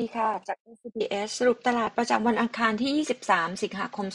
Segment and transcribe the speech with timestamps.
[0.00, 2.92] ดีค่ะ จาก SBS สรุปตลาดประจำวันอังคารที่
[3.28, 4.06] 23 สิงหาคม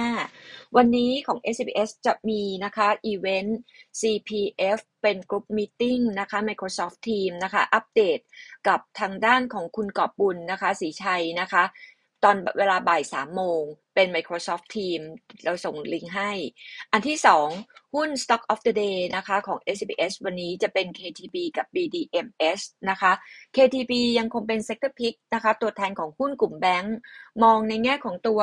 [0.00, 3.60] 2565 วันนี้ของ SBS จะมีนะคะอีเวนต์
[4.00, 8.18] CPF เป็นกลุ่มมีติ้งนะคะ Microsoft Team นะคะ อัปเดต
[8.68, 11.62] กับทางด้านของคุณกอบบุญนะคะ สีชัยนะคะ
[12.24, 13.62] ตอนเวลาบ่าย 3 โมง
[13.94, 15.00] เป็น Microsoft Team
[15.44, 16.32] เราส่งลิงก์ให้
[16.92, 17.48] อันที่สอง
[17.94, 22.60] หุ้น Stock of the Day นะคะของ SBS วันนี้จะเป็น KTB กับ BDMs
[22.90, 23.12] นะคะ
[23.56, 26.96] KTB ยังคงเป็น Sector Pick นะคะ ตัวแทนของหุ้นกลุ่มแบงก์
[27.42, 28.40] มองในแง่ของตัว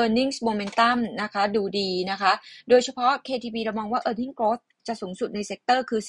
[0.00, 2.32] earnings momentum นะคะดูดีนะคะ
[2.68, 6.00] โดยเฉพาะ KTB เรามองว่า earnings growth จะสูงสุดใน sector คือ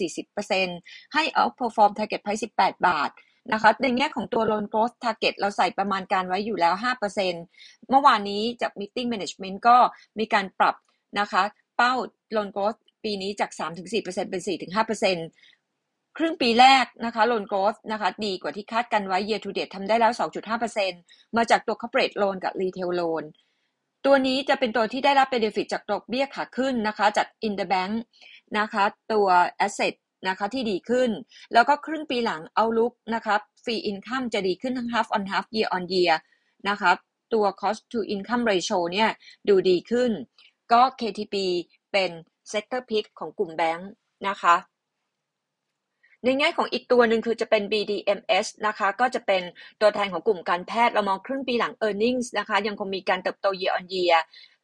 [0.53, 3.09] 40%ให้ outperform target price 18 บาท
[3.53, 6.73] นะคะในแง่ของตัว loan growth target เราใส่ประมาณการไว้อยู่แล้ว
[7.31, 9.77] 5%เมื่อวานนี้จาก meeting management ก็
[10.19, 10.75] มีการปรับ
[11.19, 11.43] นะคะ
[11.77, 11.93] เป้า
[12.35, 20.11] loan growth ปีนี้จาก 3-4%เป็น 4-5%ครึ่งปีแรกนะคะ loan growth นะคะดีกว่าที่คาดกันไว้ year to date ทำได้แล้ว
[20.73, 23.23] 2.5%มาจากตัว corporate loan กับ retail loan
[24.05, 27.93] ตัวนี้จะเป็นตัวที่ได้รับ benefit จากดอกเบี้ยขาขึ้นนะคะจาก interbank
[28.59, 29.27] นะคะตัว
[29.65, 29.93] asset
[30.27, 31.09] นะคะที่ดีขึ้น
[31.53, 36.15] แล้วก็ครึ่งปีหลังเอาลุกนะครับฟรีอินคัมจะดีขึ้นทั้ง half on half year on year
[36.69, 36.97] นะครับ
[37.33, 39.09] ตัว cost to income ratio เนี่ย
[39.47, 40.11] ดูดีขึ้น
[40.71, 41.35] ก็ KTP
[41.91, 42.11] เป็น
[42.51, 43.89] sector pick ของกลุ่มแบงค์
[44.27, 44.55] นะคะ
[46.23, 49.41] ในแง่ของอีกตัวหนึ่งคือจะเป็น BDMs นะคะก็จะเป็น
[49.81, 54.17] ตัวแทนของกลุ่มการแพทย์ เรามองครึ่งปีหลัง earnings นะคะยังคงมีการเติบโต year on year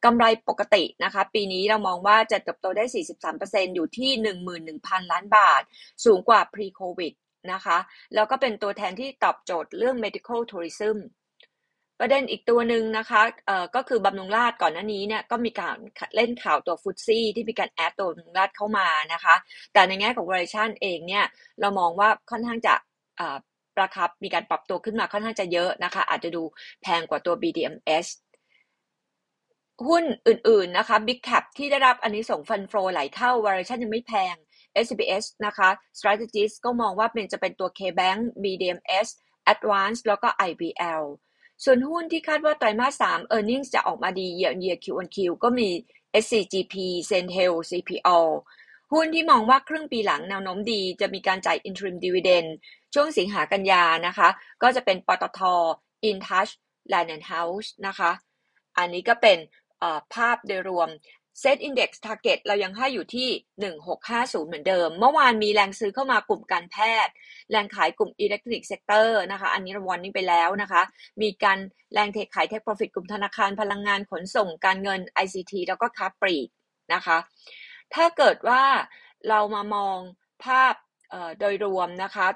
[0.04, 2.84] กำไรปกตินะคะ ปีนี้เรามองว่าจะเติบโตได้
[3.30, 4.10] 43%อยู่ที่
[4.60, 5.62] 11,000 ล้านบาท
[6.04, 7.14] สูงกว่า pre covid
[7.52, 7.78] นะคะ
[8.14, 10.96] แล้วก็เป็นตัวแทนที่ตอบโจทย์เรื่อง medical tourism
[12.00, 15.76] ประเด็นอีกตัวหนึ่งนะคะเอ่อก็คือบำรุงราชก่อนหน้านี้เนี่ยก็มีการ
[16.16, 19.34] เล่นข่าวตัวฟุตซี่ที่มีการแอดตัวบำรุงราชเข้ามานะคะ
[19.72, 21.24] แต่ในแง่ของ valuation เองเนี่ย
[21.60, 22.74] เรามองว่าค่อนข้างจะ
[23.80, 26.42] ราคามีการปรับตัวขึ้นมาค่อนข้างจะเยอะนะคะ อาจจะดู
[26.82, 28.06] แพงกว่าตัว BDMs
[29.88, 34.34] หุ้นอื่นๆนะคะ Big Cap ที่ได้รับอันนี้ส่งฟันโฟไหลเข้า valuation ยังไม่แพง
[34.86, 39.08] SBS นะคะ Strategist ก็มองว่าเป็นจะเป็นตัว KBank BDMs
[39.52, 41.02] Advance แล้วก็ IBL
[41.64, 45.68] ส่วนหุ้นที่คาดว่าไตรมาส3 earnings จะออกมาดี year on year Q on Q ก็มี
[46.22, 46.74] SCGP
[47.10, 48.18] Sentel CPO
[48.92, 52.48] หุ้นที่มองว่าครึ่งปีหลังแนวโน้มดี จะมีการจ่าย interim dividend
[52.94, 54.28] ช่วงสิงหากันยานะคะ
[54.62, 55.40] ก็จะเป็นปตท
[56.08, 56.52] InTouch
[56.92, 58.10] Land and House นะคะ
[58.78, 59.38] อันนี้ก็เป็น
[60.14, 60.88] ภาพโดยรวม
[61.42, 63.28] Set Index Target เรายังให้อยู่ที่
[63.88, 67.12] 1650 เหมือนเดิม เมื่อวานมีแรงซื้อเข้ามากลุ่มการแพทย์
[67.50, 70.82] แรงขายกลุ่ม Electric Sector นะคะ อันนี้เราวันนี้ไปแล้วนะคะ
[71.22, 71.58] มีการ
[71.92, 76.48] แรงเทขาย Take Profit กลุ่มธนาคารพลังงานขนส่งการเงิน ICT แล้วก็ค้าปลีก
[76.94, 77.18] นะคะ
[77.94, 78.62] ถ้าเกิดว่า
[79.28, 79.98] เรามามอง
[80.44, 80.74] ภาพ
[81.38, 82.26] โดยรวมนะคะ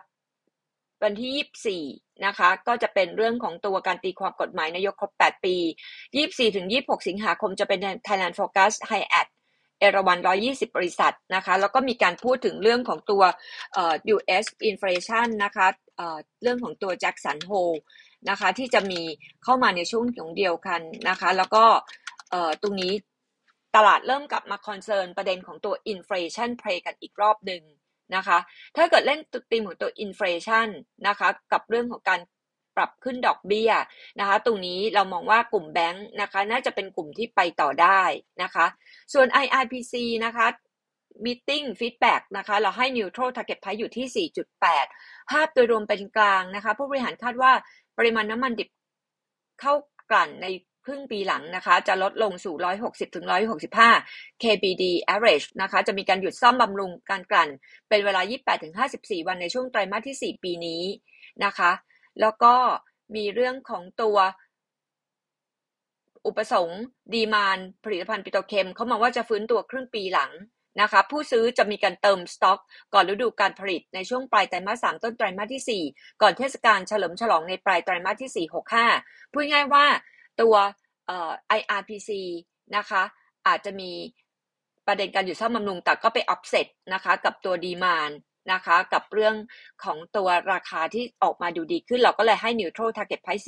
[1.02, 5.56] วันที่ 24 นะคะ ก็จะเป็นเรื่องของตัวการตีความกฎหมายนายกครบ 8 ปี
[6.04, 9.28] 24 ถึง 26 สิงหาคมจะเป็น Thailand Focus h i Ad
[9.80, 13.22] เอราวัน 120 บริษัทนะคะ แล้วก็มีการพูดถึงเรื่องของตัว
[14.14, 15.66] US inflation นะคะ
[16.42, 17.78] เรื่องของตัว Jackson Hole
[18.30, 19.00] นะคะที่จะมี
[19.44, 21.64] เข้ามาในช่วงของเดียวกันนะคะ แล้วก็
[22.62, 22.92] ตรงนี้
[23.76, 27.62] ตลาดเริ่มกลับมา concern ประเด็นของตัว inflation play กันอีกรอบหนึ่ง
[28.16, 28.38] นะคะ
[28.76, 29.20] ถ้าเกิดเล่น
[29.50, 30.68] ตีมของตัว inflation
[31.08, 32.20] นะคะกับเรื่องของการ
[32.76, 33.70] ปรับขึ้นดอกเบี้ย
[34.20, 38.02] นะคะ ตรงนี้เรามองว่ากลุ่มแบงค์นะคะน่าจะเป็นกลุ่มที่ไปต่อได้
[38.42, 38.66] นะคะ
[39.12, 40.46] ส่วน IRPC นะคะ
[41.24, 44.28] meeting feedback นะคะเราให้ neutral target price อยู่ที่
[44.64, 47.52] 4.8 ภาพโดยรวมเป็นกลางนะคะ ผู้บริหารคาดว่า
[47.98, 48.68] ปริมาณน้ำมันดิบ
[49.60, 49.74] เข้า
[50.10, 50.46] กลั่นใน
[50.88, 52.54] ครึ่งปีหลังนะคะ จะลดลงสู่
[52.84, 53.26] 160ถึง
[53.84, 54.84] 165 kbd
[55.14, 57.48] average นะคะ จะมีการหยุดซ่อมบำรุงการกลั่น
[57.88, 60.82] เป็นเวลา 28ถึง54 วันในช่วงไตรมาสที่ 4 ปีนี้
[61.44, 61.70] นะคะ
[62.20, 62.54] แล้วก็
[63.16, 64.16] มีเรื่องของตัว
[66.26, 66.82] อุปสงค์
[67.14, 70.32] demand ผลิตภัณฑ์ปิโตรเคมีเขามองว่าจะฟื้นตัวครึ่งปีหลัง
[70.80, 72.58] นะคะ ผู้ซื้อจะมีการเติมสต็อก
[72.94, 78.54] ก่อนฤดูการผลิตในช่วงปลายไตรมาส3ต้นไตรมาสที่ 4 ก่อนเทศกาลเฉลิมฉลองในปลายไตรมาสที่ 4
[78.90, 79.86] 65พูดง่ายๆว่า
[80.40, 80.54] ตัว
[81.58, 82.10] IRPC
[82.76, 83.02] นะคะ
[83.46, 83.90] อาจจะมี
[84.86, 88.10] ประเด็นการหยุดซ่อมบำรุงแต่ก็ไปออฟเซ็ตนะคะกับตัว demand
[88.52, 89.34] นะคะกับเรื่อง
[89.84, 93.44] ของตัวราคาที่ออกมาดูดีขึ้นเราก็เลยให้ neutral target price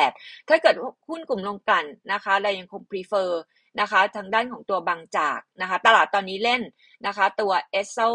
[0.00, 0.76] 4.8 ถ้าเกิด
[1.08, 3.30] หุ้นกลุ่มลงกลั่นนะคะเรายังคง prefer
[3.80, 6.62] นะคะทางด้านของตัวบางจากนะคะตลาดตอนนี้เล่น
[7.06, 8.10] นะคะตัว ESSO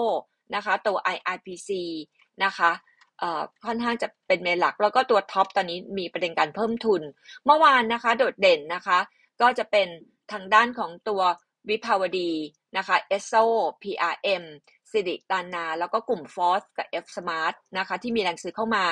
[0.55, 1.69] นะคะตัว IRPC
[2.43, 2.71] นะคะ
[3.65, 7.01] ค่อนข้างจะเป็นเมนหลัก แล้วก็ตัวท็อปตอนนี้มีประเด็นการเพิ่มทุน
[7.45, 8.99] เมื่อวานนะคะ โดดเด่นนะคะ
[9.41, 9.87] ก็จะเป็น
[10.31, 11.21] ทางด้านของตัว
[11.69, 12.31] วิภาวดี
[12.77, 13.33] นะคะเอสโซ
[13.81, 14.43] PRM
[14.91, 18.85] สิริตานา แล้วก็กลุ่ม Force กับ F Smart นะคะ ที่มีแรงซื้อเข้ามา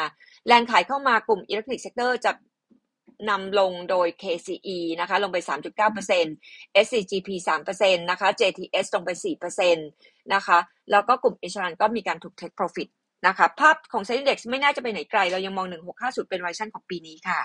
[0.48, 2.32] แรงขายเข้ามากลุ่ม Electric Sector จะ
[3.30, 5.38] นำลงโดย KCE นะคะ ลงไป
[6.28, 7.30] 3.9% SCGP
[7.70, 9.10] 3%นะคะ JTS ลงไป
[9.52, 10.58] 4%นะคะ
[10.92, 12.90] แล้วก็กลุ่ม Insurance ก็มีการถูก Take Profit
[13.26, 15.68] นะคะภาพของเซ็นดี x ไม่น่าจะไปไหนไกล เรายังมอง
[15.98, 17.40] 1650 เป็นวอร์ชันของปีนี้ค่ะ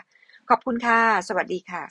[0.50, 0.98] ขอบคุณค่ะ
[1.28, 1.80] สวัสดีค่ะ